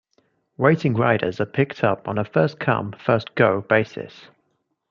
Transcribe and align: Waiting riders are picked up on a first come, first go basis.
Waiting 0.57 0.95
riders 0.95 1.39
are 1.39 1.45
picked 1.45 1.83
up 1.83 2.07
on 2.07 2.17
a 2.17 2.25
first 2.25 2.59
come, 2.59 2.91
first 2.93 3.35
go 3.35 3.61
basis. 3.61 4.29